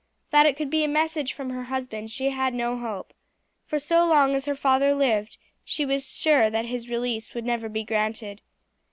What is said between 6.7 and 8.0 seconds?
release would never be